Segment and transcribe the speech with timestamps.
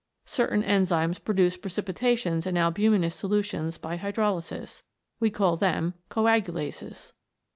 [0.25, 4.81] Certain enzymes produce precipita tions in albuminous solutions by hydrolysis.
[5.19, 7.13] We call them Coagulases.